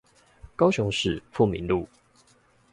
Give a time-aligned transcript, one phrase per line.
[0.55, 1.87] 高雄市富民路